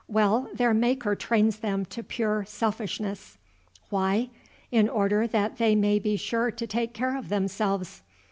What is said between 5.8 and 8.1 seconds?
be sure to take care of themselves.